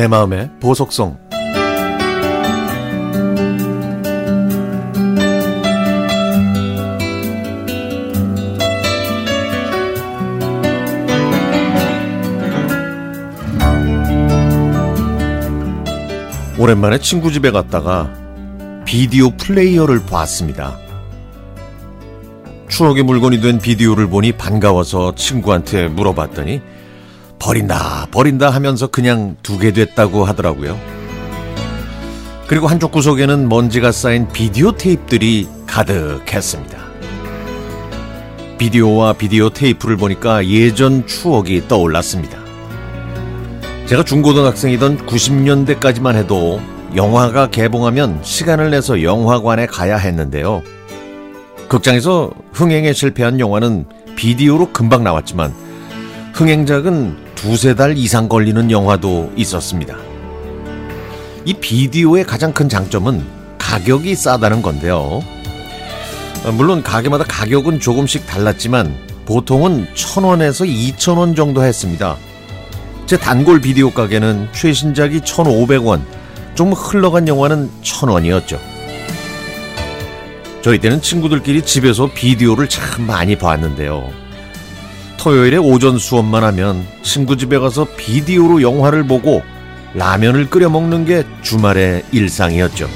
[0.00, 1.18] 내 마음의 보석성
[16.58, 18.10] 오랜만에 친구 집에 갔다가
[18.86, 20.78] 비디오 플레이어를 봤습니다.
[22.68, 26.62] 추억의 물건이 된 비디오를 보니 반가워서 친구한테 물어봤더니
[27.40, 30.78] 버린다, 버린다 하면서 그냥 두게 됐다고 하더라고요.
[32.46, 36.78] 그리고 한쪽 구석에는 먼지가 쌓인 비디오 테이프들이 가득했습니다.
[38.58, 42.38] 비디오와 비디오 테이프를 보니까 예전 추억이 떠올랐습니다.
[43.86, 46.60] 제가 중고등학생이던 90년대까지만 해도
[46.94, 50.62] 영화가 개봉하면 시간을 내서 영화관에 가야 했는데요.
[51.68, 55.54] 극장에서 흥행에 실패한 영화는 비디오로 금방 나왔지만
[56.34, 59.96] 흥행작은 두세 달 이상 걸리는 영화도 있었습니다.
[61.46, 63.24] 이 비디오의 가장 큰 장점은
[63.56, 65.22] 가격이 싸다는 건데요.
[66.52, 72.18] 물론 가게마다 가격은 조금씩 달랐지만 보통은 천원에서 이천 원 정도 했습니다.
[73.06, 78.60] 제 단골 비디오 가게는 최신작이 천오백 원좀 흘러간 영화는 천원이었죠
[80.60, 84.29] 저희 때는 친구들끼리 집에서 비디오를 참 많이 봤는데요.
[85.20, 89.42] 토요일에 오전 수업만 하면 친구 집에 가서 비디오로 영화를 보고
[89.92, 92.88] 라면을 끓여 먹는 게 주말의 일상이었죠.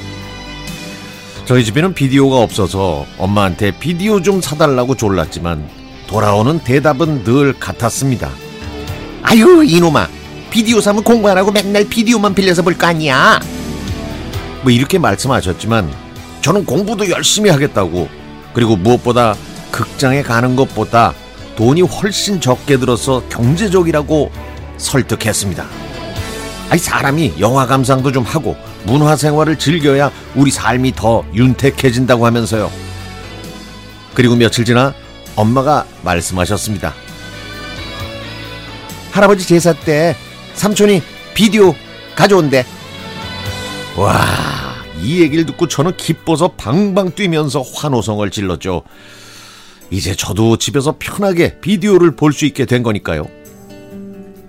[1.44, 5.68] 저희 집에는 비디오가 없어서 엄마한테 비디오 좀 사달라고 졸랐지만
[6.06, 8.30] 돌아오는 대답은 늘 같았습니다.
[9.22, 10.08] 아유 이놈아
[10.50, 13.38] 비디오 사면 공부 안 하고 맨날 비디오만 빌려서 볼 거 아니야.
[14.62, 15.92] 뭐 이렇게 말씀하셨지만
[16.40, 18.08] 저는 공부도 열심히 하겠다고
[18.54, 19.34] 그리고 무엇보다
[19.70, 21.12] 극장에 가는 것보다
[21.56, 24.30] 돈이 훨씬 적게 들어서 경제적이라고
[24.76, 25.66] 설득했습니다.
[26.70, 32.70] 아니 사람이 영화 감상도 좀 하고 문화 생활을 즐겨야 우리 삶이 더 윤택해진다고 하면서요.
[34.14, 34.94] 그리고 며칠 지나
[35.36, 36.94] 엄마가 말씀하셨습니다.
[39.12, 40.16] 할아버지 제사 때
[40.54, 41.02] 삼촌이
[41.34, 41.74] 비디오
[42.16, 42.64] 가져온대.
[43.96, 44.20] 와,
[45.00, 48.82] 이 얘기를 듣고 저는 기뻐서 방방 뛰면서 환호성을 질렀죠.
[49.90, 53.28] 이제 저도 집에서 편하게 비디오를 볼 수 있게 된 거니까요.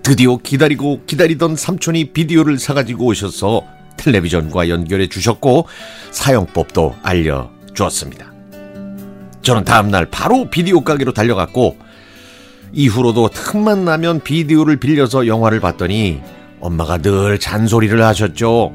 [0.02, 3.64] 드디어 기다리고 기다리던 삼촌이 비디오를 사가지고 오셔서
[3.98, 5.68] 텔레비전과 연결해 주셨고
[6.12, 8.34] 사용법도 알려주었습니다.
[9.42, 11.78] 저는 다음날 바로 비디오 가게로 달려갔고
[12.74, 16.22] 이후로도 틈만 나면 비디오를 빌려서 영화를 봤더니
[16.60, 18.74] 엄마가 늘 잔소리를 하셨죠.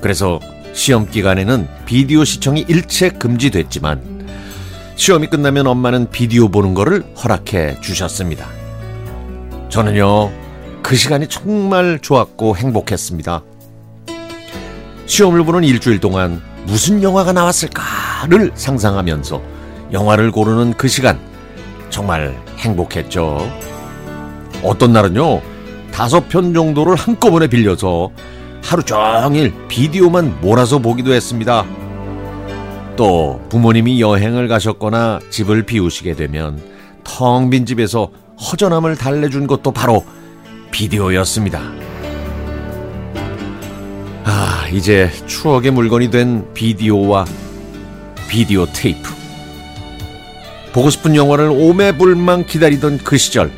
[0.00, 0.40] 그래서
[0.72, 4.11] 시험 기간에는 비디오 시청이 일체 금지됐지만
[4.96, 8.46] 시험이 끝나면 엄마는 비디오 보는 거를 허락해 주셨습니다.
[9.68, 10.30] 저는요,
[10.82, 13.42] 그 시간이 정말 좋았고 행복했습니다.
[15.06, 19.42] 시험을 보는 일주일 동안 무슨 영화가 나왔을까를 상상하면서
[19.92, 21.18] 영화를 고르는 그 시간
[21.90, 23.50] 정말 행복했죠.
[24.62, 25.40] 어떤 날은요,
[25.92, 28.10] 다섯 편 정도를 한꺼번에 빌려서
[28.62, 31.66] 하루 종일 비디오만 몰아서 보기도 했습니다.
[32.96, 36.60] 또 부모님이 여행을 가셨거나 집을 비우시게 되면
[37.04, 38.10] 텅 빈 집에서
[38.50, 40.04] 허전함을 달래준 것도 바로
[40.70, 41.60] 비디오였습니다.
[44.24, 47.24] 아, 이제 추억의 물건이 된 비디오와
[48.28, 49.12] 비디오 테이프.
[50.72, 53.50] 보고 싶은 영화를 오매불망 기다리던 그 시절.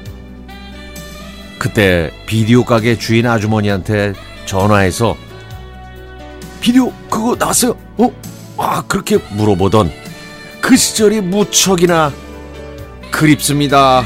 [1.58, 4.14] 그때 비디오 가게 주인 아주머니한테
[4.46, 5.16] 전화해서
[6.60, 7.76] 비디오 그거 나왔어요?
[7.98, 8.10] 어?
[8.64, 9.92] 아, 그렇게 물어보던
[10.62, 12.10] 그 시절이 무척이나
[13.10, 14.02] 그립습니다.